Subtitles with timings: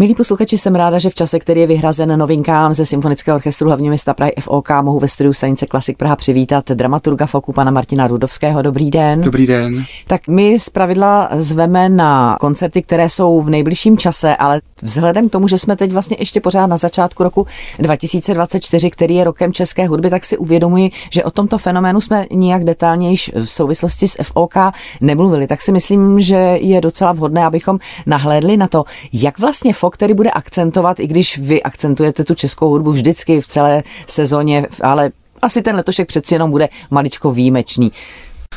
[0.00, 3.88] Milí posluchači, jsem ráda, že v čase, který je vyhrazen novinkám ze Symfonického orchestru hlavně
[3.88, 8.62] města Prahy FOK, mohu ve studiu stanice Klasik Praha přivítat dramaturga Foku pana Martina Rudovského.
[8.62, 9.20] Dobrý den.
[9.20, 9.84] Dobrý den.
[10.06, 15.32] Tak my z pravidla zveme na koncerty, které jsou v nejbližším čase, ale vzhledem k
[15.32, 17.46] tomu, že jsme teď vlastně ještě pořád na začátku roku
[17.78, 22.64] 2024, který je rokem české hudby, tak si uvědomuji, že o tomto fenoménu jsme nijak
[22.64, 24.54] detailnější v souvislosti s FOK
[25.00, 25.46] nemluvili.
[25.46, 30.14] Tak si myslím, že je docela vhodné, abychom nahlédli na to, jak vlastně FOK který
[30.14, 35.10] bude akcentovat, i když vy akcentujete tu českou hudbu vždycky v celé sezóně, ale
[35.42, 37.92] asi ten letošek přeci jenom bude maličko výjimečný.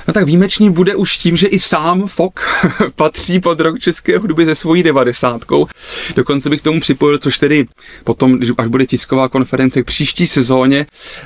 [0.07, 2.39] No tak výjimečný bude už tím, že i sám Fok
[2.95, 5.67] patří pod rok české hudby se svojí devadesátkou.
[6.15, 7.65] Dokonce bych tomu připojil, což tedy
[8.03, 10.85] potom, když až bude tisková konference k příští sezóně,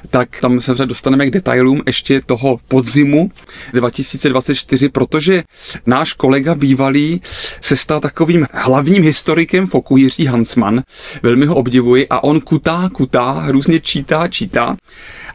[0.09, 3.31] tak tam se dostaneme k detailům ještě toho podzimu
[3.73, 5.44] 2024, protože
[5.86, 7.22] náš kolega bývalý
[7.61, 10.81] se stal takovým hlavním historikem Foku Jiří Hansman.
[11.23, 14.75] Velmi ho obdivuji a on kutá, kutá, různě čítá, čítá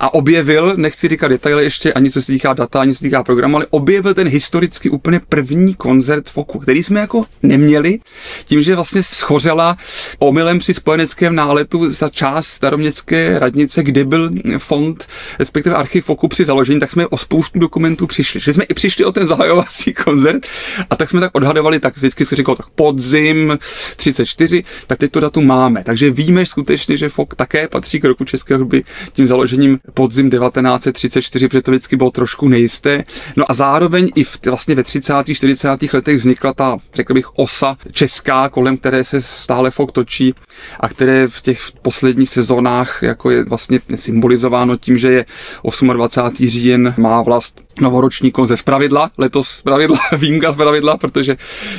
[0.01, 3.23] a objevil, nechci říkat detaily ještě ani co se týká data, ani co se týká
[3.23, 7.99] programu, ale objevil ten historicky úplně první koncert Foku, který jsme jako neměli,
[8.45, 9.77] tím, že vlastně schořela
[10.19, 15.07] omylem při spojeneckém náletu za část staroměstské radnice, kde byl fond,
[15.39, 18.41] respektive archiv Foku při založení, tak jsme o spoustu dokumentů přišli.
[18.41, 20.47] Že jsme i přišli o ten zahajovací koncert
[20.91, 23.59] a tak jsme tak odhadovali, tak vždycky se říkalo tak podzim
[23.97, 25.85] 34, tak teď to datum máme.
[25.85, 31.49] Takže víme skutečně, že Fok také patří k roku české hudby tím založením podzim 1934,
[31.49, 33.05] protože to vždycky bylo trošku nejisté.
[33.37, 35.13] No a zároveň i v, vlastně ve 30.
[35.35, 35.69] 40.
[35.93, 40.35] letech vznikla ta, řekl bych, osa česká, kolem které se stále fok točí
[40.81, 45.27] a které v těch posledních sezónách jako je vlastně symbolizováno tím, že je
[45.93, 46.49] 28.
[46.49, 51.37] říjen má vlast novoroční ze zpravidla, letos zpravidla, výjimka zpravidla, protože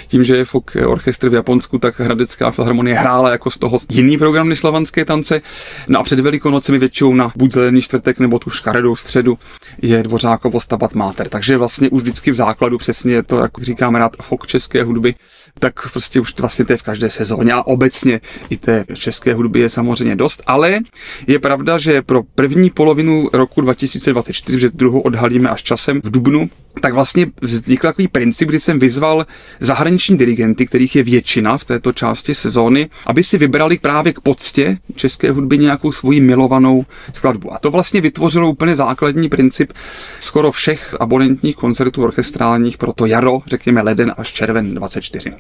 [0.08, 4.18] tím, že je folk orchestr v Japonsku, tak Hradecká filharmonie hrála jako z toho jiný
[4.18, 5.42] program než slovanské tance.
[5.88, 9.38] No a před Velikonocemi většinou na buď zelený čtvrtek nebo tu škaredou středu
[9.82, 11.30] je Dvořákovo stabat máter.
[11.30, 15.16] Takže vlastně už vždycky v základu přesně je to, jak říkáme rád, folk české hudby,
[15.60, 19.60] tak prostě už vlastně to je v každé sezóně a obecně i té české hudby
[19.60, 20.80] je samozřejmě dost, ale
[21.28, 26.50] je pravda, že pro první polovinu roku 2024, že druhou odhalíme až časem v Dubnu,
[26.82, 29.26] tak vlastně vznikl takový princip, kdy jsem vyzval
[29.60, 34.78] zahraniční dirigenty, kterých je většina v této části sezóny, aby si vybrali právě k poctě
[34.96, 37.54] české hudby nějakou svoji milovanou skladbu.
[37.54, 39.74] A to vlastně vytvořilo úplně základní princip
[40.20, 45.32] skoro všech abonentních koncertů orchestrálních pro to jaro, řekněme leden až červen 24.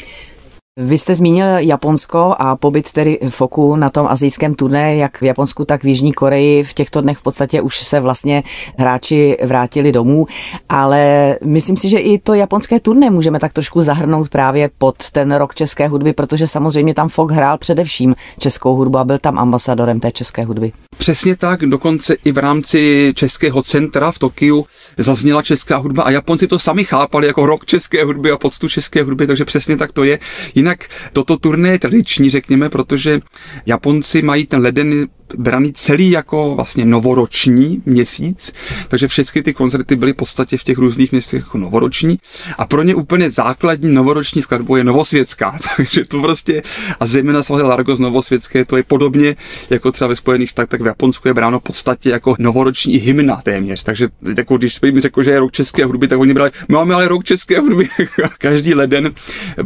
[0.79, 5.65] Vy jste zmínil Japonsko a pobyt tedy Foku na tom azijském turné, jak v Japonsku,
[5.65, 6.63] tak v Jižní Koreji.
[6.63, 8.43] V těchto dnech v podstatě už se vlastně
[8.77, 10.27] hráči vrátili domů,
[10.69, 15.35] ale myslím si, že i to japonské turné můžeme tak trošku zahrnout právě pod ten
[15.35, 19.99] rok české hudby, protože samozřejmě tam Fok hrál především českou hudbu a byl tam ambasadorem
[19.99, 20.71] té české hudby.
[20.97, 24.65] Přesně tak, dokonce i v rámci Českého centra v Tokiu
[24.97, 29.03] zazněla česká hudba a Japonci to sami chápali jako rok české hudby a poctu české
[29.03, 30.19] hudby, takže přesně tak to je.
[30.55, 33.19] Jinak toto turné je tradiční, řekněme, protože
[33.65, 35.07] Japonci mají ten leden
[35.37, 38.53] braný celý jako vlastně novoroční měsíc,
[38.87, 42.19] takže všechny ty koncerty byly v podstatě v těch různých městech jako novoroční.
[42.57, 46.61] A pro ně úplně základní novoroční skladbou je novosvětská, takže to prostě
[46.99, 49.35] a zejména samozřejmě Largos novosvětské, to je podobně
[49.69, 53.35] jako třeba ve Spojených státech, tak v Japonsku je bráno v podstatě jako novoroční hymna
[53.43, 54.07] téměř, takže
[54.37, 57.07] jako když mi řekl, že je rok české hudby, tak oni brali, my máme ale
[57.07, 57.87] rok české hudby.
[58.37, 59.13] Každý leden,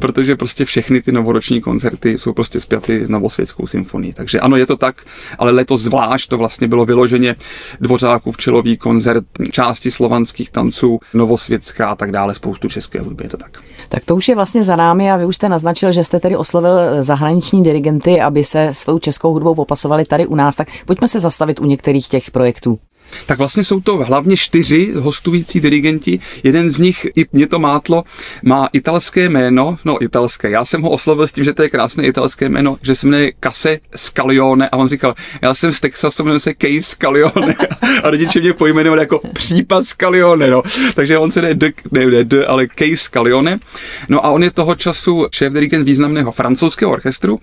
[0.02, 4.14] protože prostě všechny ty novoroční koncerty jsou prostě spjaty s novosvětskou symfonií.
[4.14, 5.06] Takže ano, je to tak,
[5.40, 7.36] ale letos zvlášť to vlastně bylo vyloženě
[7.82, 13.38] Dvořákův včelový koncert, části slovanských tanců, novosvětská a tak dále, spoustu české hudby, je to
[13.38, 13.58] tak.
[13.90, 16.36] Tak to už je vlastně za námi a vy už jste naznačil, že jste tedy
[16.36, 21.08] oslovil zahraniční dirigenty, aby se s tou českou hudbou popasovali tady u nás, tak pojďme
[21.08, 22.80] se zastavit u některých těch projektů
[23.26, 26.20] tak vlastně jsou to hlavně čtyři hostující dirigenti.
[26.44, 28.04] Jeden z nich, i mě to mátlo,
[28.44, 32.04] má italské jméno, no italské, já jsem ho oslovil s tím, že to je krásné
[32.04, 36.40] italské jméno, že se jmenuje Case Scalione a on říkal, já jsem z Texasu, jmenuji
[36.40, 37.56] se Case Scalione
[38.04, 40.64] a rodiče mě pojmenovali jako případ Scalione, no.
[40.96, 43.60] Takže on se jde D, ne, ne D, ale Case Scalione.
[44.10, 47.40] No a on je toho času šéf dirigent významného francouzského orchestru.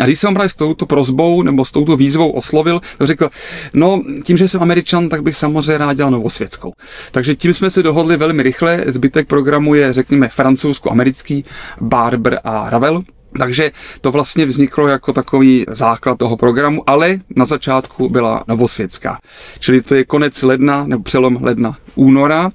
[0.00, 3.30] A když jsem právě s touto prozbou nebo s touto výzvou oslovil, to řekl,
[3.74, 6.72] no tím, že jsem Američan, tak bych samozřejmě rád dělal novosvětskou.
[7.10, 8.84] Takže tím jsme se dohodli velmi rychle.
[8.86, 11.44] Zbytek programu je, řekněme, francouzsko-americký,
[11.80, 13.02] Barber a Ravel.
[13.38, 19.18] Takže to vlastně vzniklo jako takový základ toho programu, ale na začátku byla novosvětská.
[19.58, 22.50] Čili to je konec ledna nebo přelom ledna února.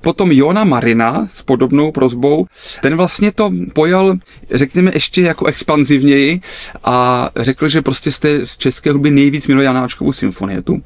[0.00, 2.46] Potom Jona Marina s podobnou prozbou,
[2.82, 4.16] ten vlastně to pojal,
[4.50, 6.40] řekněme, ještě jako expanzivněji
[6.84, 10.82] a řekl, že prostě té z české hudby nejvíc miluje Janáčkovou symfonietu.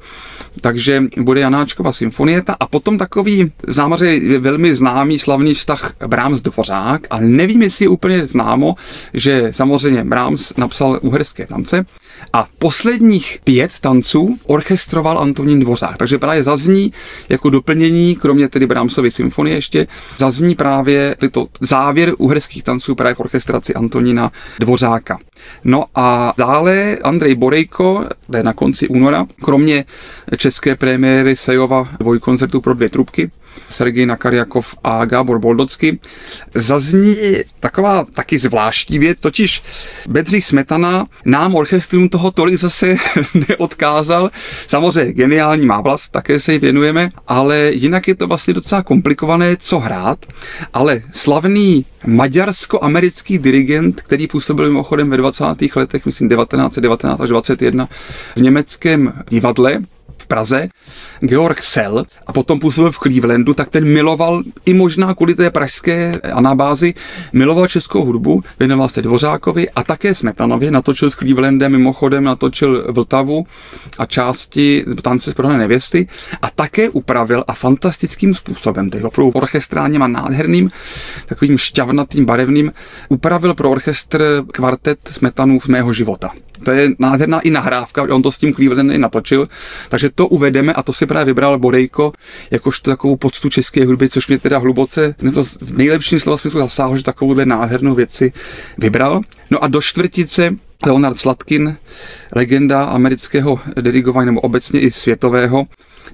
[0.61, 7.21] Takže bude Janáčkova symfonieta a potom takový zámoře velmi známý slavný vztah Brahms Dvořák, ale
[7.21, 8.75] nevím, jestli je úplně známo,
[9.13, 11.85] že samozřejmě Brahms napsal uherské tance,
[12.33, 15.97] a posledních pět tanců orchestroval Antonín Dvořák.
[15.97, 16.93] Takže právě zazní
[17.29, 19.87] jako doplnění, kromě tedy Brahmsovy symfonie ještě,
[20.17, 25.19] zazní právě tyto závěr uherských tanců právě v orchestraci Antonína Dvořáka.
[25.63, 29.85] No a dále Andrej Borejko, to je na konci února, kromě
[30.37, 33.31] české premiéry Sejova dvojkoncertu pro dvě trubky,
[33.69, 35.99] Sergej Nakarjakov a Gábor Boldocky,
[36.55, 37.17] zazní
[37.59, 39.63] taková taky zvláštní věc, totiž
[40.09, 42.95] Bedřich Smetana nám orchestrům toho tolik zase
[43.49, 44.31] neodkázal.
[44.67, 49.57] Samozřejmě geniální má vlast, také se jí věnujeme, ale jinak je to vlastně docela komplikované,
[49.59, 50.25] co hrát,
[50.73, 55.43] ale slavný maďarsko-americký dirigent, který působil mimochodem ve 20.
[55.75, 57.89] letech, myslím 1919 až 21
[58.35, 59.79] v německém divadle,
[60.27, 60.69] Praze,
[61.19, 66.19] Georg Sell a potom působil v Clevelandu, tak ten miloval i možná kvůli té pražské
[66.33, 66.93] anabázi,
[67.33, 73.45] miloval českou hudbu, věnoval se Dvořákovi a také Smetanovi, natočil s Clevelandem, mimochodem natočil Vltavu
[73.99, 76.07] a části tance z nevěsty
[76.41, 80.71] a také upravil a fantastickým způsobem, tedy opravdu orchestrálním a nádherným,
[81.25, 82.71] takovým šťavnatým, barevným,
[83.09, 86.31] upravil pro orchestr kvartet Smetanů z mého života.
[86.63, 89.47] To je nádherná i nahrávka, on to s tím Clevelandem i natočil,
[89.89, 92.11] takže to uvedeme a to si právě vybral Borejko
[92.51, 96.59] jakožto takovou poctu české hudby, což mě teda hluboce, mě to v nejlepším slova smyslu
[96.59, 98.33] zasáhlo, že takovouhle nádhernou věci
[98.77, 99.21] vybral.
[99.51, 100.55] No a do čtvrtice
[100.85, 101.77] Leonard Slatkin,
[102.35, 105.65] legenda amerického dirigování nebo obecně i světového,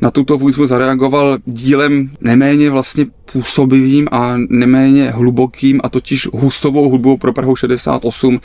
[0.01, 7.17] na tuto výzvu zareagoval dílem neméně vlastně působivým a neméně hlubokým a totiž hustovou hudbou
[7.17, 8.39] pro Prahu 68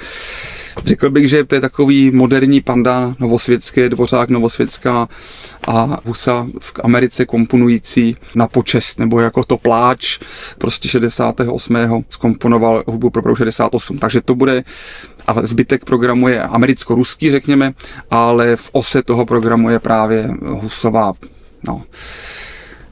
[0.84, 5.08] Řekl bych, že to je takový moderní panda novosvětské, dvořák novosvětská
[5.68, 10.18] a Husa v Americe komponující na počest, nebo jako to pláč,
[10.58, 12.04] prostě 68.
[12.08, 13.98] skomponoval hudbu pro 68.
[13.98, 14.64] Takže to bude
[15.26, 17.72] a zbytek programu je americko-ruský, řekněme,
[18.10, 21.12] ale v ose toho programu je právě Husová
[21.66, 21.82] no,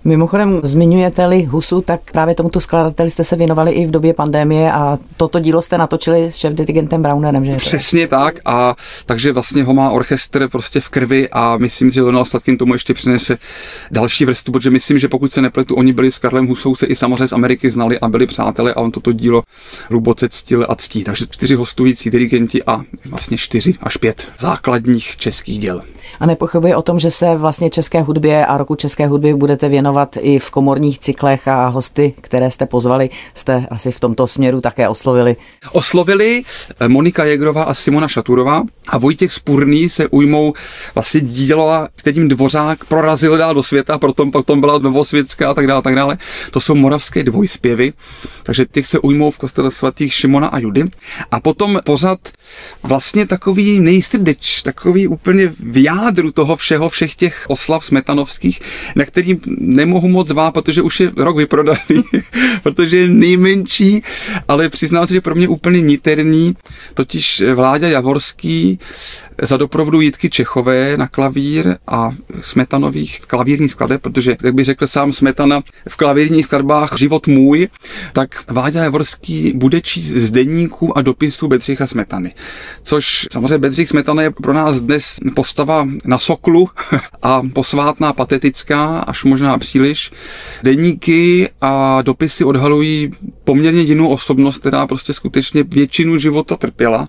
[0.06, 4.98] Mimochodem, zmiňujete-li Husu, tak právě tomuto skladateli jste se věnovali i v době pandémie a
[5.16, 7.56] toto dílo jste natočili s šéf-dirigentem Brownerem, že?
[7.56, 8.74] Přesně tak a
[9.06, 12.94] takže vlastně ho má orchestr prostě v krvi a myslím, že Leonel Slatkin tomu ještě
[12.94, 13.38] přinese
[13.90, 16.96] další vrstvu, protože myslím, že pokud se nepletu, oni byli s Karlem Husou se i
[16.96, 19.42] samozřejmě z Ameriky znali a byli přátelé a on toto dílo
[19.88, 21.04] hluboce ctil a ctí.
[21.04, 22.80] Takže čtyři hostující dirigenti a
[23.10, 25.82] vlastně čtyři až pět základních českých děl.
[26.20, 29.95] A nepochybuje o tom, že se vlastně české hudbě a roku české hudby budete věnovat
[29.96, 34.60] věnovat i v komorních cyklech a hosty, které jste pozvali, jste asi v tomto směru
[34.60, 35.36] také oslovili.
[35.72, 36.42] Oslovili
[36.80, 40.52] eh, Monika Jegrová a Simona Šaturová a Vojtěch Spurný se ujmou
[40.94, 45.82] vlastně díla, kterým Dvořák prorazil dál do světa, potom, potom byla Novosvětská a tak dále,
[45.82, 46.18] tak dále.
[46.50, 47.92] To jsou moravské dvojspěvy,
[48.42, 50.84] takže těch se ujmou v kostele svatých Šimona a Judy.
[51.30, 52.18] A potom pozad
[52.82, 58.60] vlastně takový nejstrdeč, takový úplně v jádru toho všeho, všech těch oslav smetanovských,
[58.96, 59.40] na kterým
[59.86, 62.02] nemohu moc zvát, protože už je rok vyprodaný,
[62.62, 64.02] protože je nejmenší,
[64.48, 66.56] ale přiznám se, že pro mě úplně niterný,
[66.94, 68.78] totiž Vláďa Javorský
[69.42, 75.12] za doprovodu Jitky Čechové na klavír a smetanových klavírních skladeb, protože, jak by řekl sám
[75.12, 77.68] Smetana, v klavírních skladbách Život můj,
[78.12, 82.34] tak Váďa Javorský bude číst z denníků a dopisů Bedřicha Smetany.
[82.82, 86.68] Což samozřejmě Bedřich Smetana je pro nás dnes postava na soklu
[87.22, 90.12] a posvátná, patetická, až možná příliš.
[90.62, 93.10] Deníky a dopisy odhalují
[93.44, 97.08] poměrně jinou osobnost, která prostě skutečně většinu života trpěla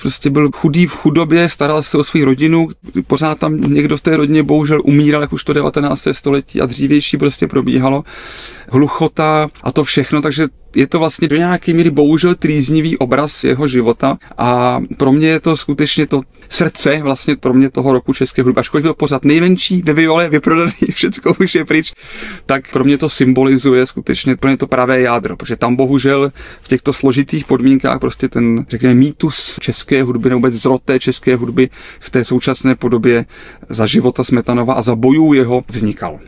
[0.00, 2.68] prostě byl chudý v chudobě, staral se o svou rodinu,
[3.06, 6.08] pořád tam někdo v té rodině bohužel umíral, jak už to 19.
[6.12, 8.04] století a dřívější prostě probíhalo.
[8.70, 13.68] Hluchota a to všechno, takže je to vlastně do nějaké míry bohužel trýznivý obraz jeho
[13.68, 18.42] života a pro mě je to skutečně to srdce vlastně pro mě toho roku české
[18.42, 18.60] hudby.
[18.60, 21.92] Ačkoliv to pořád nejmenší ve viole, vyprodaný, všechno už je pryč,
[22.46, 26.92] tak pro mě to symbolizuje skutečně plně to pravé jádro, protože tam bohužel v těchto
[26.92, 32.10] složitých podmínkách prostě ten, řekněme, mýtus české hudby nebo vůbec zrod té české hudby v
[32.10, 33.26] té současné podobě
[33.68, 36.20] za života Smetanova a za bojů jeho vznikal.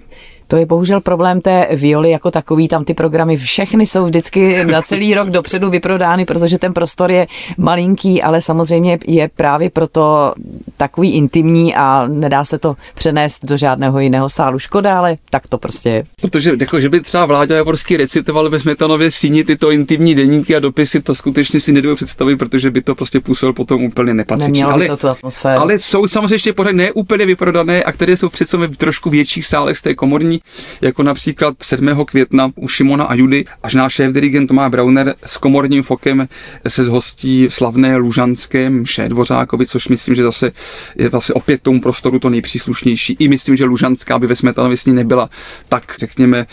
[0.52, 4.82] To je bohužel problém té violy jako takový, tam ty programy všechny jsou vždycky na
[4.82, 7.26] celý rok dopředu vyprodány, protože ten prostor je
[7.58, 10.34] malinký, ale samozřejmě je právě proto
[10.76, 14.58] takový intimní a nedá se to přenést do žádného jiného sálu.
[14.58, 16.04] Škoda, ale tak to prostě je.
[16.20, 20.60] Protože jako, že by třeba Vláďa Javorský recitoval ve Smetanově síni tyto intimní deníky a
[20.60, 24.64] dopisy, to skutečně si nedovedu představit, protože by to prostě působilo potom úplně nepatřičně.
[24.64, 25.60] Ale, to tu atmosféru.
[25.60, 29.78] ale jsou samozřejmě ještě pořád neúplně vyprodané a které jsou přece v trošku větších sálech
[29.78, 30.41] z té komorní,
[30.80, 32.04] jako například 7.
[32.04, 36.28] května u Šimona a Judy, až náš šéf dirigent Tomáš Brauner s komorním fokem
[36.68, 40.52] se zhostí slavné lužanské mše Dvořákovi, což myslím, že zase
[40.96, 43.16] je vlastně opět tomu prostoru to nejpříslušnější.
[43.18, 45.30] I myslím, že Lužanská by ve Smetanově nebyla
[45.68, 46.46] tak, řekněme,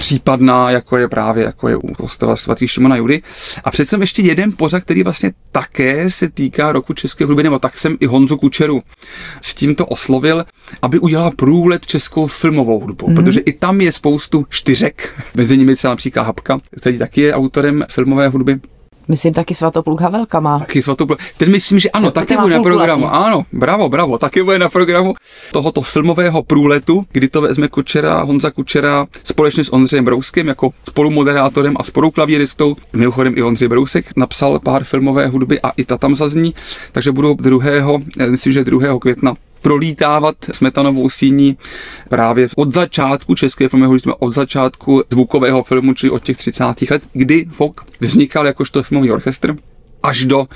[0.00, 3.22] případná, jako je právě jako je u kostela svatý Šimona Judy.
[3.64, 7.76] A přece ještě jeden pořad, který vlastně také se týká roku české hudby, nebo tak
[7.76, 8.82] jsem i Honzu Kučeru
[9.40, 10.44] s tímto oslovil,
[10.82, 13.14] aby udělal průlet českou filmovou hudbu, mm-hmm.
[13.14, 17.84] protože i tam je spoustu čtyřek, mezi nimi třeba například Hapka, který taky je autorem
[17.90, 18.60] filmové hudby.
[19.10, 20.58] Myslím taky Svatopluk Havelka má.
[20.58, 21.18] Taky Svatopluk.
[21.36, 23.04] Ten myslím, že ano, taky bude na programu.
[23.04, 23.16] Letý.
[23.16, 25.14] Ano, bravo, bravo, taky bude na programu
[25.52, 31.74] tohoto filmového průletu, kdy to vezme Kučera, Honza Kučera společně s Ondřejem Brouskem jako spolumoderátorem
[31.78, 32.76] a spoluklavíristou.
[32.92, 36.54] Mimochodem i Ondřej Brousek napsal pár filmové hudby a i ta tam zazní,
[36.92, 37.60] takže budou 2.
[38.30, 38.98] myslím, že 2.
[38.98, 41.58] května prolítávat smetanovou síní
[42.08, 46.64] právě od začátku české jsme od začátku zvukového filmu, čili od těch 30.
[46.90, 49.56] let, kdy Fok vznikal jakožto filmový orchestr
[50.02, 50.48] až do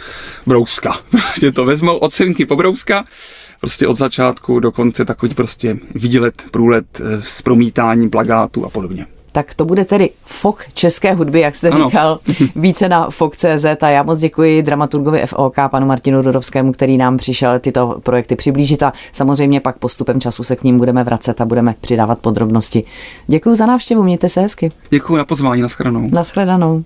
[0.47, 0.97] Brouska.
[1.11, 3.05] Prostě to vezmou od Srnky po Brouska,
[3.61, 9.07] prostě od začátku do konce takový prostě výlet, průlet eh, s promítáním plagátů a podobně
[9.35, 11.85] tak to bude tedy fok české hudby, jak jste ano.
[11.85, 12.19] říkal,
[12.57, 17.59] více na fok.cz a já moc děkuji dramaturgovi FOK, panu Martinu Dodovskému, který nám přišel
[17.59, 21.75] tyto projekty přiblížit a samozřejmě pak postupem času se k ním budeme vracet a budeme
[21.81, 22.85] přidávat podrobnosti.
[23.27, 24.73] Děkuji za návštěvu, mějte se hezky.
[24.91, 26.09] Děkuji na pozvání, nashledanou.
[26.13, 26.85] Nashledanou.